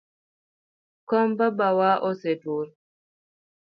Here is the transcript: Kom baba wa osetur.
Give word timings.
Kom 1.07 1.29
baba 1.37 1.67
wa 1.79 1.91
osetur. 2.09 2.67